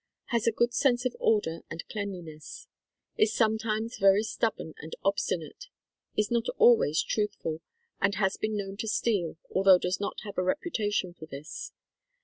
[0.29, 2.65] Has a good sense of order and cleanliness.
[3.19, 5.67] Is sometimes very stubborn and obstinate.
[6.17, 7.61] Is not always truth ful
[8.01, 11.71] and has been known to steal, although does not have a reputation for this.